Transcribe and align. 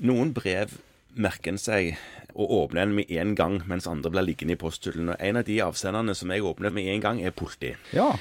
Noen 0.00 0.32
brev 0.32 0.78
merker 1.20 1.52
en 1.52 1.60
seg 1.60 1.96
og 2.30 2.52
åpner 2.54 2.86
en 2.86 2.94
med 2.94 3.10
en 3.10 3.34
gang, 3.36 3.58
mens 3.68 3.88
andre 3.90 4.12
blir 4.12 4.24
liggende 4.24 4.54
i 4.54 4.60
posthyllen. 4.60 5.10
Og 5.12 5.16
En 5.18 5.36
av 5.36 5.44
de 5.44 5.58
avsenderne 5.60 6.14
som 6.16 6.30
jeg 6.30 6.44
åpner 6.46 6.72
med 6.72 6.88
en 6.88 7.02
gang, 7.04 7.20
er 7.20 7.34
politi. 7.36 7.74
Ja. 7.92 8.14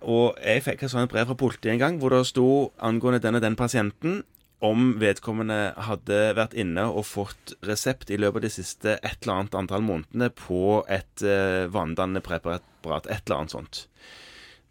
Og 0.00 0.38
jeg 0.40 0.64
fikk 0.64 0.82
et 0.82 0.90
sånt 0.90 1.10
brev 1.12 1.28
fra 1.28 1.36
politiet 1.36 1.74
en 1.74 1.82
gang 1.82 1.98
hvor 2.00 2.14
det 2.14 2.24
sto 2.30 2.72
angående 2.80 3.20
den 3.20 3.36
og 3.36 3.44
den 3.44 3.56
pasienten 3.56 4.22
om 4.64 4.94
vedkommende 5.00 5.74
hadde 5.86 6.18
vært 6.36 6.56
inne 6.58 6.86
og 6.88 7.06
fått 7.08 7.54
resept 7.64 8.10
i 8.12 8.18
løpet 8.20 8.40
av 8.40 8.44
de 8.44 8.52
siste 8.52 8.96
et 8.98 9.22
eller 9.22 9.36
annet 9.36 9.56
antall 9.56 9.84
månedene 9.84 10.30
på 10.36 10.80
et 10.88 11.24
uh, 11.24 11.68
vanedannende 11.72 12.24
preparat, 12.24 12.64
et 12.84 13.22
eller 13.24 13.38
annet 13.38 13.54
sånt. 13.54 13.82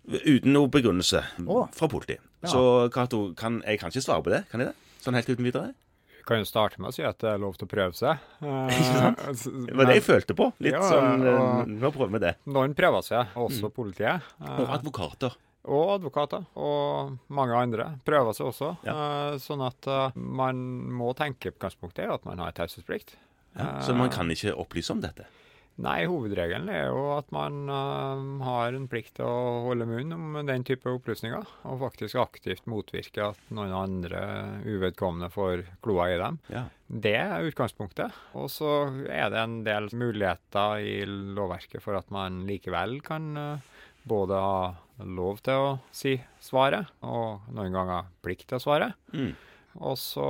Uten 0.10 0.54
noe 0.54 0.70
begrunnelse 0.74 1.24
fra 1.38 1.90
politiet. 1.90 2.22
Ja. 2.42 2.52
Så 2.54 2.62
Cato, 2.94 3.30
jeg 3.34 3.82
kan 3.82 3.92
ikke 3.94 4.06
svare 4.06 4.26
på 4.26 4.34
det, 4.34 4.44
kan 4.52 4.62
jeg 4.64 4.72
det? 4.72 4.94
Sånn 5.04 5.18
helt 5.18 5.30
uten 5.30 5.46
videre? 5.46 5.74
Vi 6.30 6.36
kan 6.36 6.44
jo 6.44 6.46
starte 6.46 6.78
med 6.78 6.92
å 6.92 6.94
si 6.94 7.02
at 7.02 7.18
det 7.24 7.26
er 7.32 7.40
lov 7.42 7.56
til 7.58 7.66
å 7.66 7.70
prøve 7.72 7.96
seg. 7.98 8.20
Ikke 8.70 8.90
sant? 8.94 9.22
Eh, 9.26 9.54
Det 9.66 9.78
var 9.80 9.88
det 9.90 9.96
jeg 9.98 10.04
følte 10.06 10.36
på. 10.38 10.52
Litt 10.62 10.76
Ja, 10.78 10.82
sånn 10.86 11.24
uh, 11.26 11.30
og- 11.42 11.72
Nå 11.74 11.90
prøver 11.96 12.12
vi 12.14 12.20
det. 12.28 12.34
Noen 12.54 12.76
prøver 12.78 13.02
seg, 13.08 13.32
også 13.34 13.72
politiet. 13.74 14.22
eh, 14.46 14.60
Og 14.62 14.70
advokater. 14.78 15.34
og 15.66 15.90
advokater. 15.98 16.46
Og 16.56 17.18
mange 17.34 17.58
andre 17.58 17.88
prøver 18.06 18.38
seg 18.38 18.46
også. 18.52 18.70
Ja. 18.86 18.94
Eh, 19.34 19.40
sånn 19.42 19.66
at 19.66 19.88
eh, 19.90 20.12
man 20.16 20.62
må 21.02 21.16
tenke 21.18 21.50
på 21.50 21.58
utgangspunktet 21.58 22.14
at 22.14 22.24
man 22.30 22.38
har 22.46 22.52
taushetsplikt. 22.54 23.16
Ja. 23.58 23.80
Så 23.82 23.96
man 23.98 24.10
kan 24.14 24.30
ikke 24.30 24.54
opplyse 24.54 24.92
om 24.94 25.02
dette. 25.02 25.26
Nei, 25.80 26.00
hovedregelen 26.12 26.68
er 26.74 26.90
jo 26.90 27.04
at 27.16 27.30
man 27.32 27.70
uh, 27.72 28.44
har 28.44 28.76
en 28.76 28.88
plikt 28.92 29.14
til 29.20 29.28
å 29.30 29.62
holde 29.70 29.88
munn 29.88 30.12
om 30.12 30.36
den 30.48 30.66
type 30.68 30.92
opplysninger, 30.92 31.46
og 31.64 31.80
faktisk 31.86 32.20
aktivt 32.20 32.68
motvirke 32.68 33.30
at 33.32 33.54
noen 33.56 33.72
andre 33.76 34.22
uvedkommende 34.68 35.32
får 35.32 35.64
kloa 35.86 36.10
i 36.12 36.18
dem. 36.20 36.42
Ja. 36.52 36.66
Det 36.90 37.16
er 37.22 37.48
utgangspunktet. 37.48 38.16
Og 38.36 38.50
så 38.52 38.74
er 39.08 39.32
det 39.32 39.40
en 39.40 39.60
del 39.64 39.88
muligheter 39.96 40.84
i 40.84 40.98
lovverket 41.08 41.84
for 41.86 41.96
at 42.00 42.12
man 42.12 42.44
likevel 42.50 43.00
kan 43.06 43.32
uh, 43.40 43.80
både 44.10 44.36
ha 44.36 45.06
lov 45.08 45.40
til 45.46 45.64
å 45.64 45.74
si 45.96 46.18
svaret, 46.44 46.92
og 47.08 47.48
noen 47.56 47.76
ganger 47.76 48.12
plikt 48.26 48.50
til 48.50 48.60
å 48.60 48.64
svare. 48.64 48.92
Mm. 49.16 49.32
Og 49.80 49.96
så 50.02 50.30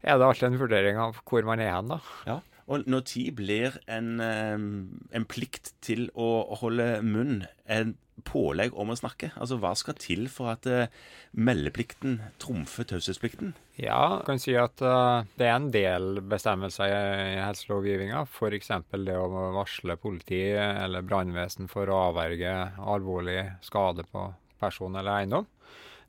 er 0.00 0.18
det 0.18 0.26
alltid 0.26 0.50
en 0.50 0.60
vurdering 0.60 0.98
av 0.98 1.20
hvor 1.28 1.46
man 1.46 1.62
er 1.62 1.76
hen, 1.76 1.92
da. 1.92 2.00
Ja. 2.26 2.40
Og 2.70 2.86
når 2.86 3.02
tid 3.10 3.32
blir 3.40 3.80
en, 3.90 4.20
en 4.22 5.26
plikt 5.26 5.72
til 5.82 6.06
å 6.14 6.54
holde 6.60 7.00
munn 7.02 7.42
en 7.66 7.96
pålegg 8.26 8.74
om 8.78 8.92
å 8.92 8.96
snakke? 8.98 9.30
Altså, 9.40 9.58
Hva 9.60 9.72
skal 9.78 9.96
til 10.00 10.28
for 10.32 10.52
at 10.52 10.66
eh, 10.68 10.92
meldeplikten 11.32 12.18
trumfer 12.42 12.86
taushetsplikten? 12.88 13.54
Ja, 13.80 14.18
jeg 14.18 14.26
kan 14.28 14.42
si 14.42 14.56
at 14.60 14.82
eh, 14.84 15.28
det 15.40 15.48
er 15.48 15.56
en 15.56 15.70
del 15.74 16.20
bestemmelser 16.30 16.90
i, 16.90 17.00
i 17.36 17.40
helselovgivninga. 17.42 18.24
F.eks. 18.28 18.72
det 18.92 19.16
å 19.16 19.30
varsle 19.56 19.96
politi 20.00 20.42
eller 20.58 21.06
brannvesen 21.06 21.70
for 21.72 21.90
å 21.90 22.02
avverge 22.10 22.54
alvorlig 22.78 23.42
skade 23.66 24.06
på 24.10 24.28
person 24.60 24.96
eller 25.00 25.22
eiendom. 25.22 25.48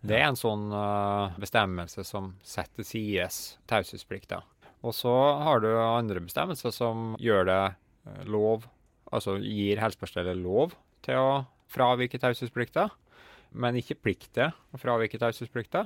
Det 0.02 0.18
er 0.18 0.32
en 0.32 0.40
sånn 0.40 0.72
eh, 0.74 1.42
bestemmelse 1.42 2.06
som 2.08 2.34
setter 2.44 2.84
til 2.84 2.90
side 2.96 3.30
taushetsplikta. 3.70 4.42
Og 4.82 4.96
så 4.98 5.14
har 5.46 5.62
du 5.62 5.70
andre 5.78 6.24
bestemmelser 6.24 6.74
som 6.74 7.16
gjør 7.22 7.48
det 7.50 7.62
eh, 7.70 8.26
lov, 8.30 8.66
altså 9.14 9.38
gir 9.42 9.82
helsepersonellet 9.82 10.42
lov 10.42 10.76
til 11.06 11.22
å 11.22 11.32
fravike 11.72 12.20
taushetsplikta, 12.22 12.90
men 13.52 13.78
ikke 13.80 14.00
plikt 14.00 14.32
til 14.38 14.50
å 14.50 14.80
fravike 14.82 15.20
taushetsplikta. 15.22 15.86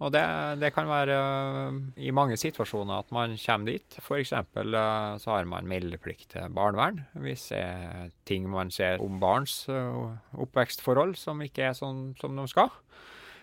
Og 0.00 0.14
det, 0.14 0.22
det 0.62 0.70
kan 0.72 0.88
være 0.88 1.12
øh, 1.12 1.78
i 2.00 2.12
mange 2.16 2.38
situasjoner 2.40 3.02
at 3.02 3.10
man 3.12 3.34
kommer 3.36 3.74
dit. 3.74 3.98
F.eks. 4.00 4.32
Uh, 4.32 5.18
så 5.20 5.34
har 5.34 5.48
man 5.48 5.68
meldeplikt 5.68 6.30
til 6.32 6.54
barnevern 6.56 7.02
hvis 7.20 7.50
det 7.52 7.60
er 7.60 8.14
ting 8.24 8.46
man 8.48 8.72
ser 8.72 9.04
om 9.04 9.20
barns 9.20 9.66
oppvekstforhold 9.68 11.18
som 11.20 11.44
ikke 11.44 11.68
er 11.68 11.76
sånn 11.76 12.14
som 12.20 12.32
de 12.40 12.48
skal. 12.48 12.72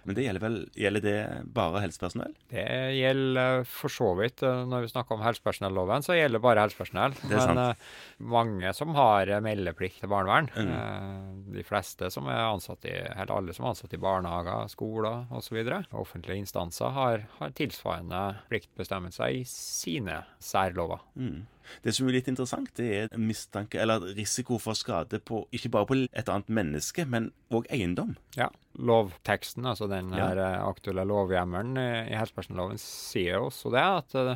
Men 0.08 0.16
det 0.16 0.24
gjelder 0.24 0.44
vel 0.46 0.54
gjelder 0.80 1.04
det 1.04 1.18
bare 1.56 1.82
helsepersonell? 1.84 2.32
Det 2.54 2.64
gjelder 2.96 3.66
for 3.68 3.92
så 3.92 4.14
vidt 4.16 4.40
øh, 4.48 4.62
Når 4.72 4.86
vi 4.86 4.92
snakker 4.94 5.18
om 5.18 5.24
helsepersonelloven, 5.26 6.06
så 6.06 6.16
gjelder 6.16 6.38
det 6.40 6.44
bare 6.46 6.64
helsepersonell. 6.64 7.18
Det 7.28 7.36
er 7.36 7.44
sant. 7.44 7.60
Men 7.60 7.64
øh, 7.66 8.30
mange 8.38 8.72
som 8.78 8.96
har 8.96 9.28
øh, 9.36 9.42
meldeplikt 9.44 10.00
til 10.00 10.12
barnevern, 10.14 10.48
Mm. 10.58 11.44
de 11.54 11.64
fleste 11.68 12.08
som 12.14 12.28
er 12.32 12.40
ansatt 12.48 12.86
i, 12.88 12.94
eller 12.96 13.36
alle 13.36 13.54
som 13.54 13.66
er 13.68 13.74
ansatt 13.76 13.94
i 13.94 14.00
barnehager, 14.02 14.68
skoler 14.72 15.28
osv., 15.36 15.60
offentlige 15.92 16.40
instanser, 16.46 16.90
har, 16.96 17.26
har 17.40 17.54
tilsvarende 17.58 18.24
pliktbestemmelser 18.50 19.36
i 19.42 19.44
sine 19.50 20.22
særlover. 20.40 21.04
Mm. 21.20 21.44
Det 21.84 21.94
som 21.96 22.08
er 22.08 22.18
litt 22.18 22.28
interessant, 22.32 22.70
det 22.76 22.90
er 23.12 23.18
mistanke, 23.18 23.80
eller 23.82 24.00
risiko 24.18 24.58
for 24.60 24.74
skade 24.78 25.20
på 25.20 25.46
ikke 25.56 25.72
bare 25.74 25.86
på 25.90 26.00
et 26.12 26.30
annet 26.30 26.48
menneske, 26.50 27.06
men 27.08 27.32
òg 27.52 27.68
eiendom. 27.74 28.16
Ja, 28.38 28.50
Lovteksten, 28.78 29.66
altså 29.66 29.88
den 29.90 30.12
Ja. 30.14 30.32
eh, 30.34 30.60
aktuelle 30.68 31.04
lovhjemmelen 31.06 31.78
i, 31.82 32.14
helsepersonelloven, 32.16 32.78
sier 32.78 33.40
også 33.42 33.72
det, 33.74 33.82
at, 33.82 34.16
eh, 34.16 34.36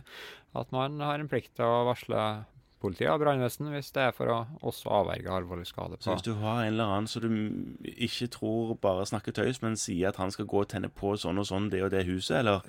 at 0.56 0.72
man 0.72 1.00
har 1.00 1.20
en 1.20 1.30
plikt 1.30 1.54
til 1.56 1.66
å 1.66 1.86
varsle 1.86 2.46
politiet 2.82 3.12
og 3.14 3.20
brannvesen 3.22 3.70
hvis 3.70 3.92
det 3.94 4.02
er 4.08 4.12
for 4.12 4.26
å 4.34 4.40
også 4.66 4.90
avverge 4.90 5.30
alvorlig 5.30 5.68
skade 5.70 6.00
Så 6.02 6.16
hvis 6.16 6.24
du 6.26 6.34
har 6.42 6.64
en 6.64 6.74
eller 6.74 6.84
annen 6.90 7.08
som 7.08 7.22
du 7.22 7.78
ikke 7.86 8.28
tror 8.34 8.74
bare 8.82 9.06
snakker 9.06 9.32
tøys, 9.38 9.62
men 9.62 9.76
sier 9.78 10.10
at 10.10 10.16
han 10.18 10.32
skal 10.34 10.46
gå 10.50 10.64
og 10.64 10.68
tenne 10.74 10.90
på 10.90 11.14
sånn 11.22 11.38
og 11.38 11.46
sånn 11.46 11.70
det 11.70 11.84
og 11.86 11.92
det 11.94 12.08
huset, 12.08 12.40
eller 12.40 12.66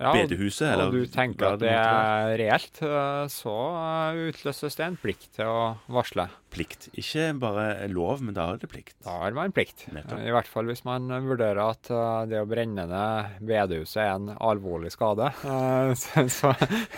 Ja, 0.00 0.12
bedehuset, 0.12 0.66
eller 0.72 0.90
og 0.90 0.96
du 0.96 1.06
tenker 1.12 1.54
at 1.54 1.60
det 1.62 1.70
er 1.72 2.32
reelt, 2.40 2.80
eh, 2.84 3.22
så 3.32 3.54
eh, 3.80 4.18
utløses 4.30 4.76
det 4.76 4.84
en 4.86 4.98
plikt 5.00 5.30
til 5.38 5.48
å 5.48 5.62
varsle. 5.92 6.28
Plikt. 6.56 6.86
Ikke 6.96 7.26
bare 7.36 7.84
lov, 7.92 8.22
men 8.24 8.36
da 8.36 8.46
er 8.54 8.60
det 8.62 8.68
plikt. 8.72 8.94
Da 9.04 9.18
har 9.22 9.34
man 9.36 9.52
plikt. 9.56 9.86
Nettopp. 9.92 10.20
I 10.24 10.32
hvert 10.32 10.48
fall 10.48 10.68
hvis 10.70 10.84
man 10.88 11.08
vurderer 11.26 11.60
at 11.64 11.90
eh, 11.92 12.20
det 12.30 12.40
å 12.40 12.48
brenne 12.48 12.86
ned 12.88 13.40
bedehuset 13.44 14.00
er 14.04 14.12
en 14.14 14.30
alvorlig 14.36 14.92
skade. 14.94 15.32
Så, 15.96 16.26
så, 16.32 16.50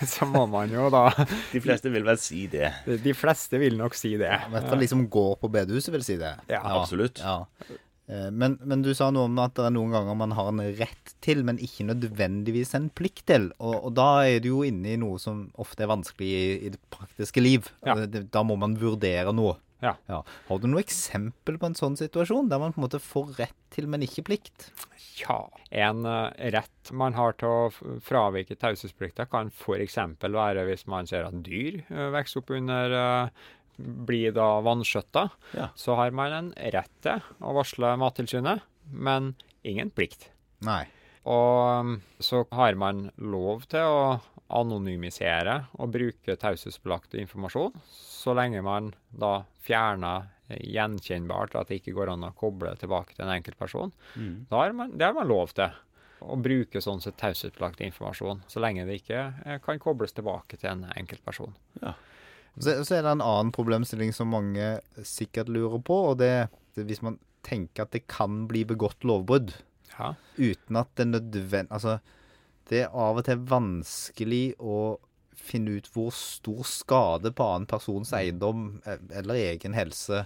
så 0.05 0.25
må 0.29 0.45
man 0.49 0.71
jo 0.73 0.87
da 0.93 1.05
De 1.53 1.59
fleste 1.63 1.91
vil 1.91 2.03
vel 2.07 2.17
si 2.21 2.45
det. 2.51 2.71
De 3.03 3.13
fleste 3.15 3.59
vil 3.61 3.77
nok 3.79 3.95
si 3.97 4.15
det. 4.19 4.31
I 4.31 4.51
hvert 4.53 4.67
fall 4.71 4.83
de 4.83 4.89
som 4.91 5.05
går 5.11 5.37
på 5.41 5.51
bedehuset, 5.51 5.91
vil 5.95 6.05
si 6.05 6.17
det. 6.19 6.33
Ja, 6.51 6.61
absolutt. 6.79 7.21
Ja. 7.23 7.43
Eh, 8.09 8.29
Men, 8.31 8.57
men 8.65 8.81
du 8.85 8.91
sa 8.97 9.11
noe 9.13 9.29
om 9.29 9.39
at 9.43 9.55
det 9.59 9.67
er 9.69 9.75
noen 9.75 9.93
ganger 9.93 10.17
man 10.17 10.33
har 10.37 10.51
en 10.51 10.63
rett 10.79 11.15
til, 11.21 11.43
men 11.45 11.61
ikke 11.61 11.87
nødvendigvis 11.91 12.73
en 12.77 12.89
plikt 12.89 13.27
til. 13.29 13.49
Og, 13.59 13.75
og 13.89 13.95
da 13.99 14.09
er 14.25 14.41
du 14.43 14.51
jo 14.51 14.65
inne 14.67 14.95
i 14.95 14.99
noe 14.99 15.21
som 15.21 15.47
ofte 15.61 15.85
er 15.85 15.93
vanskelig 15.93 16.29
i, 16.29 16.45
i 16.67 16.75
det 16.75 16.81
praktiske 16.93 17.43
liv. 17.43 17.69
Ja. 17.85 17.95
Altså, 17.95 18.25
da 18.33 18.45
må 18.45 18.57
man 18.59 18.77
vurdere 18.81 19.33
noe. 19.35 19.59
Ja. 19.79 19.93
Har 20.09 20.59
du 20.59 20.67
noe 20.67 20.81
eksempel 20.83 21.55
på 21.59 21.69
en 21.69 21.77
sånn 21.77 21.95
situasjon, 21.95 22.49
der 22.51 22.59
man 22.59 22.73
på 22.75 22.81
en 22.81 22.85
måte 22.89 22.99
får 22.99 23.29
rett 23.37 23.59
til, 23.71 23.87
men 23.87 24.03
ikke 24.03 24.25
plikt? 24.27 24.65
Ja, 25.19 25.45
en 25.71 26.03
uh, 26.07 26.31
rett 26.51 26.91
man 26.95 27.15
har 27.15 27.37
til 27.39 27.47
å 27.47 27.93
fravike 28.03 28.57
taushetsplikta, 28.59 29.27
kan 29.31 29.51
f.eks. 29.53 29.95
være 30.19 30.65
hvis 30.67 30.83
man 30.91 31.07
ser 31.07 31.27
at 31.27 31.39
dyr 31.45 31.79
uh, 31.91 32.09
vokser 32.15 32.41
opp 32.41 32.51
under 32.55 32.95
eh, 32.99 33.47
blir 33.79 34.33
da 34.35 34.59
vanskjøtta, 34.65 35.29
Ja. 35.55 35.69
så 35.75 35.95
har 35.95 36.11
man 36.11 36.33
en 36.35 36.49
rett 36.73 36.91
til 37.05 37.21
å 37.39 37.53
varsle 37.55 37.93
Mattilsynet, 38.01 38.61
men 38.91 39.33
ingen 39.63 39.91
plikt. 39.91 40.29
Nei. 40.65 40.83
Og 41.29 41.79
um, 41.85 41.95
så 42.19 42.45
har 42.55 42.75
man 42.79 43.09
lov 43.17 43.65
til 43.71 43.83
å 43.85 44.19
anonymisere 44.49 45.67
og 45.77 45.91
bruke 45.93 46.35
taushetsbelagt 46.41 47.13
informasjon, 47.19 47.75
så 47.91 48.33
lenge 48.37 48.63
man 48.65 48.91
da 49.11 49.43
fjerner 49.61 50.29
gjenkjennbart 50.49 51.53
at 51.59 51.69
det 51.69 51.81
ikke 51.81 51.93
går 51.97 52.15
an 52.15 52.25
å 52.25 52.33
koble 52.37 52.71
tilbake 52.81 53.13
til 53.13 53.27
en 53.27 53.35
enkeltperson. 53.35 53.91
Mm. 54.15 54.33
Da 54.49 54.63
har 54.63 54.73
man, 54.73 54.95
det 54.97 55.05
har 55.05 55.13
man 55.17 55.29
lov 55.29 55.53
til. 55.57 55.69
Å 56.19 56.35
bruke 56.35 56.81
sånn 56.83 56.99
sett 56.99 57.15
taushetsbelagt 57.21 57.79
informasjon, 57.85 58.41
så 58.51 58.59
lenge 58.59 58.83
det 58.89 58.97
ikke 58.99 59.19
eh, 59.45 59.59
kan 59.63 59.79
kobles 59.79 60.11
tilbake 60.17 60.57
til 60.59 60.67
en 60.73 60.81
enkeltperson. 60.99 61.53
Så, 62.57 62.83
så 62.83 62.95
er 62.97 63.03
det 63.05 63.11
en 63.13 63.21
annen 63.23 63.51
problemstilling 63.55 64.13
som 64.15 64.31
mange 64.33 64.79
sikkert 65.05 65.49
lurer 65.51 65.81
på, 65.85 65.97
og 66.11 66.17
det 66.21 66.29
er 66.33 66.49
hvis 66.79 67.01
man 67.03 67.17
tenker 67.45 67.83
at 67.85 67.91
det 67.95 68.05
kan 68.11 68.45
bli 68.49 68.65
begått 68.67 69.03
lovbrudd 69.07 69.53
Ja. 69.97 70.13
uten 70.37 70.77
at 70.79 70.87
det 70.95 71.07
nødvendig 71.09 71.71
Altså, 71.75 71.99
det 72.69 72.83
er 72.85 72.93
av 72.95 73.17
og 73.19 73.25
til 73.25 73.39
vanskelig 73.49 74.55
å 74.59 74.97
finne 75.39 75.77
ut 75.79 75.87
hvor 75.93 76.11
stor 76.15 76.63
skade 76.67 77.31
på 77.35 77.43
annen 77.47 77.67
persons 77.67 78.11
eiendom 78.13 78.81
eller 78.85 79.35
egen 79.39 79.73
helse 79.73 80.25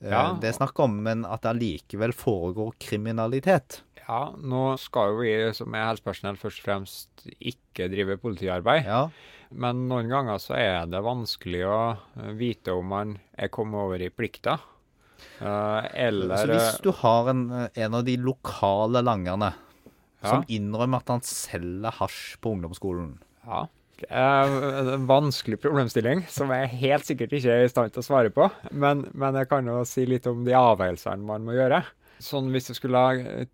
eh, 0.00 0.10
Ja. 0.10 0.32
det 0.40 0.48
er 0.50 0.58
snakk 0.58 0.78
om, 0.82 1.02
men 1.02 1.24
at 1.26 1.42
det 1.42 1.52
allikevel 1.54 2.12
foregår 2.12 2.74
kriminalitet. 2.78 3.82
Ja, 4.08 4.20
nå 4.36 4.62
skal 4.80 5.12
jo 5.14 5.22
vi 5.22 5.32
som 5.56 5.74
er 5.74 5.86
helsepersonell 5.90 6.36
først 6.40 6.60
og 6.60 6.66
fremst 6.68 7.24
ikke 7.40 7.88
drive 7.92 8.18
politiarbeid. 8.20 8.84
Ja. 8.88 9.06
Men 9.54 9.84
noen 9.88 10.08
ganger 10.10 10.40
så 10.42 10.56
er 10.58 10.86
det 10.90 11.00
vanskelig 11.04 11.62
å 11.68 11.78
vite 12.38 12.74
om 12.74 12.88
man 12.90 13.18
er 13.38 13.48
kommet 13.54 13.78
over 13.84 14.02
i 14.02 14.10
plikta. 14.10 14.58
Eh, 15.40 15.86
eller 16.08 16.36
Så 16.36 16.48
hvis 16.50 16.80
du 16.84 16.90
har 17.00 17.30
en, 17.30 17.44
en 17.70 17.94
av 18.00 18.04
de 18.04 18.16
lokale 18.20 19.00
langerne 19.04 19.52
Ja. 20.24 20.30
som 20.30 20.44
innrømmer 20.48 21.02
at 21.04 21.10
han 21.12 21.20
selger 21.20 21.92
hasj 22.00 22.36
på 22.40 22.54
ungdomsskolen, 22.56 23.18
Ja. 23.46 23.66
Er 24.08 24.54
en 24.94 25.06
vanskelig 25.08 25.60
problemstilling 25.62 26.24
som 26.32 26.50
jeg 26.52 26.72
helt 26.80 27.06
sikkert 27.06 27.34
ikke 27.38 27.52
er 27.54 27.66
i 27.66 27.70
stand 27.70 27.94
til 27.94 28.02
å 28.02 28.06
svare 28.06 28.32
på. 28.34 28.48
Men, 28.72 29.06
men 29.14 29.38
jeg 29.38 29.50
kan 29.50 29.68
jo 29.70 29.82
si 29.88 30.06
litt 30.08 30.26
om 30.30 30.42
de 30.46 30.56
avveielsene 30.58 31.24
man 31.26 31.46
må 31.46 31.56
gjøre. 31.56 31.84
Sånn 32.22 32.50
Hvis 32.54 32.70
jeg 32.70 32.78
skulle 32.78 33.04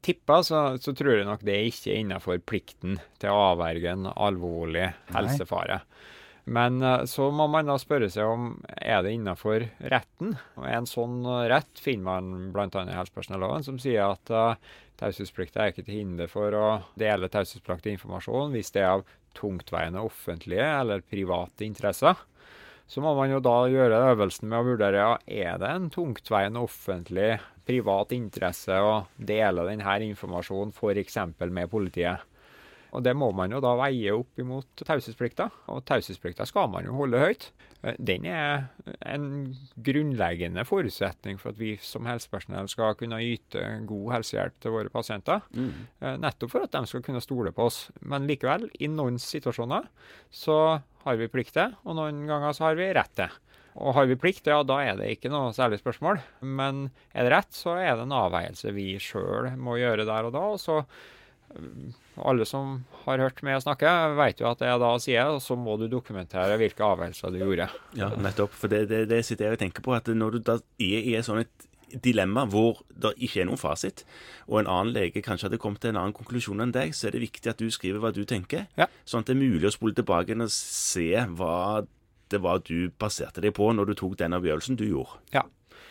tippa, 0.05 0.41
så, 0.47 0.63
så, 0.83 0.95
tror 0.97 1.17
jeg 1.17 1.29
nok 1.29 1.45
det 1.47 1.59
ikke 1.71 1.93
er 1.93 2.03
innenfor 2.03 2.41
plikten 2.45 2.99
til 3.21 3.33
å 3.33 3.53
avverge 3.53 3.95
en 3.95 4.09
alvorlig 4.13 4.91
helsefare. 5.15 5.81
Men 6.45 6.83
eh, 6.83 7.05
så 7.11 7.29
må 7.35 7.47
man 7.51 7.69
da 7.69 7.77
spørre 7.81 8.11
seg 8.13 8.29
om 8.29 8.53
er 8.77 9.03
det 9.05 9.15
innenfor 9.17 9.67
retten. 9.93 10.37
Og 10.59 10.69
En 10.71 10.89
sånn 10.89 11.23
rett 11.51 11.83
finner 11.83 12.07
man 12.09 12.51
bl.a. 12.55 12.69
i 12.69 12.97
helsepersonelloven, 12.97 13.67
som 13.67 13.81
sier 13.83 14.15
at 14.15 14.33
uh, 14.33 14.73
taushetsplikta 15.01 15.65
er 15.65 15.75
ikke 15.75 15.87
til 15.87 16.01
hinder 16.01 16.31
for 16.31 16.57
å 16.57 16.67
dele 17.01 17.31
taushetspliktig 17.33 17.97
informasjon 17.97 18.55
hvis 18.55 18.73
det 18.75 18.85
er 18.85 18.97
av 18.99 19.07
tungtveiende 19.37 20.03
offentlige 20.03 20.67
eller 20.81 21.05
private 21.07 21.67
interesser. 21.67 22.19
Så 22.91 23.03
må 23.05 23.13
man 23.15 23.31
jo 23.31 23.39
da 23.39 23.69
gjøre 23.71 24.01
øvelsen 24.11 24.49
med 24.51 24.59
å 24.59 24.67
vurdere 24.73 24.99
ja, 24.99 25.11
er 25.47 25.61
det 25.63 25.69
en 25.71 25.87
tungtveiende 25.95 26.65
offentlig 26.67 27.37
privat 27.69 28.11
interesse 28.17 28.75
å 28.83 29.05
dele 29.15 29.69
denne 29.69 29.95
informasjonen 30.09 30.75
f.eks. 30.75 31.21
med 31.39 31.71
politiet. 31.71 32.27
Og 32.91 33.03
Det 33.05 33.15
må 33.17 33.31
man 33.37 33.53
jo 33.55 33.61
da 33.63 33.77
veie 33.79 34.15
opp 34.15 34.41
imot 34.41 34.83
taushetsplikta, 34.83 35.49
og 35.71 35.85
taushetsplikta 35.89 36.47
skal 36.49 36.71
man 36.73 36.89
jo 36.89 36.97
holde 36.99 37.21
høyt. 37.23 37.51
Eh, 37.83 37.97
den 37.99 38.27
er 38.29 38.67
en 39.07 39.27
grunnleggende 39.77 40.65
forutsetning 40.69 41.39
for 41.41 41.55
at 41.55 41.61
vi 41.61 41.77
som 41.85 42.09
helsepersonell 42.09 42.69
skal 42.71 42.97
kunne 42.99 43.21
yte 43.25 43.63
god 43.89 44.17
helsehjelp 44.17 44.59
til 44.61 44.75
våre 44.75 44.93
pasienter. 44.93 45.45
Mm. 45.55 45.71
Eh, 46.01 46.17
nettopp 46.25 46.55
for 46.55 46.67
at 46.67 46.75
de 46.75 46.83
skal 46.91 47.05
kunne 47.07 47.23
stole 47.25 47.55
på 47.57 47.69
oss. 47.71 47.85
Men 48.01 48.29
likevel, 48.31 48.69
i 48.81 48.91
noen 48.91 49.21
situasjoner 49.23 49.87
så 50.35 50.59
har 51.05 51.21
vi 51.21 51.31
plikt 51.33 51.55
til, 51.57 51.79
og 51.87 51.97
noen 51.97 52.27
ganger 52.29 52.57
så 52.57 52.69
har 52.69 52.81
vi 52.81 52.91
rett 52.97 53.15
til. 53.17 53.39
Og 53.81 53.95
har 53.95 54.09
vi 54.11 54.19
plikt, 54.19 54.49
ja 54.51 54.65
da 54.67 54.81
er 54.83 54.99
det 54.99 55.13
ikke 55.15 55.31
noe 55.33 55.55
særlig 55.55 55.79
spørsmål. 55.81 56.19
Men 56.43 56.89
er 57.15 57.27
det 57.27 57.33
rett, 57.37 57.55
så 57.55 57.79
er 57.79 57.95
det 57.95 58.05
en 58.05 58.19
avveielse 58.19 58.75
vi 58.77 58.93
sjøl 59.01 59.53
må 59.57 59.79
gjøre 59.79 60.09
der 60.09 60.29
og 60.29 60.35
da. 60.35 60.45
og 60.57 60.61
så 60.61 60.83
alle 62.21 62.47
som 62.49 62.83
har 63.05 63.23
hørt 63.23 63.41
meg 63.47 63.63
snakke, 63.65 63.91
vet 64.19 64.43
jo 64.43 64.51
at 64.51 64.63
jeg 64.65 64.83
da 64.83 64.91
sier 65.03 65.33
og 65.35 65.41
så 65.45 65.57
må 65.59 65.77
du 65.81 65.89
dokumentere 65.91 66.59
hvilke 66.61 66.85
avgjørelser 66.87 67.35
du 67.35 67.41
gjorde. 67.41 67.71
Ja, 67.99 68.11
nettopp. 68.15 68.55
For 68.57 68.73
det, 68.73 68.87
det, 68.93 69.07
det 69.11 69.25
sitter 69.27 69.49
jeg 69.49 69.59
og 69.59 69.63
tenker 69.65 69.85
på. 69.85 69.95
At 69.97 70.11
når 70.11 70.37
du 70.37 70.41
da 70.51 70.59
er 70.61 71.11
i 71.11 71.17
et 71.19 71.27
sånt 71.27 71.67
dilemma 71.91 72.45
hvor 72.47 72.85
det 72.91 73.17
ikke 73.19 73.43
er 73.43 73.49
noen 73.49 73.59
fasit, 73.59 74.05
og 74.47 74.61
en 74.61 74.71
annen 74.71 74.95
lege 74.95 75.25
kanskje 75.27 75.49
hadde 75.49 75.61
kommet 75.63 75.83
til 75.83 75.91
en 75.95 76.03
annen 76.03 76.15
konklusjon 76.17 76.63
enn 76.63 76.75
deg, 76.75 76.95
så 76.95 77.09
er 77.09 77.17
det 77.17 77.25
viktig 77.27 77.51
at 77.51 77.63
du 77.63 77.71
skriver 77.75 78.03
hva 78.03 78.13
du 78.15 78.23
tenker, 78.29 78.69
ja. 78.79 78.87
sånn 79.03 79.25
at 79.25 79.31
det 79.31 79.35
er 79.35 79.43
mulig 79.43 79.71
å 79.71 79.75
spole 79.75 79.97
tilbake 79.99 80.37
og 80.39 80.53
se 80.55 81.11
hva 81.35 81.83
det 82.31 82.39
var 82.45 82.61
du 82.63 82.93
baserte 83.01 83.43
deg 83.43 83.57
på 83.57 83.73
når 83.75 83.91
du 83.91 83.97
tok 83.99 84.15
den 84.21 84.37
avgjørelsen 84.37 84.79
du 84.79 84.87
gjorde. 84.87 85.19
Ja. 85.35 85.49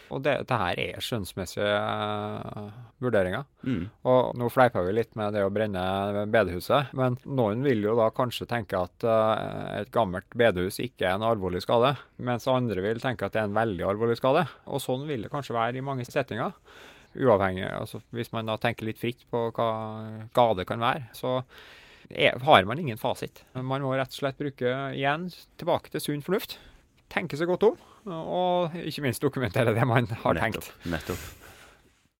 Og 0.09 0.23
det, 0.25 0.35
det 0.49 0.57
her 0.57 0.79
er 0.81 1.03
skjønnsmessige 1.03 1.69
uh, 1.69 2.69
vurderinger. 3.03 3.45
Mm. 3.61 3.83
Og 4.09 4.37
nå 4.39 4.49
fleipa 4.51 4.81
vi 4.85 4.95
litt 4.97 5.15
med 5.19 5.35
det 5.37 5.43
å 5.45 5.51
brenne 5.53 6.25
bedehuset, 6.33 6.93
men 6.97 7.17
noen 7.25 7.63
vil 7.65 7.85
jo 7.85 7.95
da 7.99 8.09
kanskje 8.15 8.49
tenke 8.49 8.79
at 8.79 9.05
uh, 9.05 9.79
et 9.79 9.91
gammelt 9.93 10.29
bedehus 10.37 10.81
ikke 10.81 11.07
er 11.07 11.17
en 11.17 11.27
alvorlig 11.29 11.61
skade, 11.65 11.93
mens 12.25 12.49
andre 12.49 12.85
vil 12.85 13.01
tenke 13.03 13.27
at 13.27 13.35
det 13.35 13.43
er 13.43 13.51
en 13.51 13.59
veldig 13.59 13.85
alvorlig 13.91 14.17
skade. 14.19 14.47
Og 14.69 14.81
sånn 14.83 15.05
vil 15.09 15.25
det 15.25 15.33
kanskje 15.33 15.57
være 15.57 15.81
i 15.81 15.85
mange 15.85 16.07
settinger. 16.09 16.55
Uavhengig, 17.19 17.65
altså 17.65 18.03
Hvis 18.13 18.29
man 18.33 18.49
da 18.49 18.57
tenker 18.61 18.85
litt 18.85 18.99
fritt 19.01 19.23
på 19.31 19.47
hva 19.49 19.69
skade 20.29 20.65
kan 20.69 20.81
være, 20.81 21.07
så 21.17 21.39
er, 22.09 22.37
har 22.45 22.65
man 22.69 22.81
ingen 22.81 23.01
fasit. 23.01 23.43
Man 23.53 23.85
må 23.85 23.93
rett 23.97 24.13
og 24.13 24.21
slett 24.21 24.37
bruke 24.41 24.73
igjen 24.97 25.29
tilbake 25.61 25.93
til 25.93 26.05
sunn 26.05 26.25
fornuft 26.25 26.57
tenke 27.09 27.37
seg 27.39 27.49
godt 27.49 27.67
om, 27.71 27.77
og 28.13 28.75
ikke 28.79 29.03
minst 29.05 29.23
dokumentere 29.23 29.73
det 29.75 29.85
man 29.87 30.07
har 30.09 30.37
nettopp, 30.37 30.43
tenkt. 30.43 30.73
Nettopp. 30.93 31.48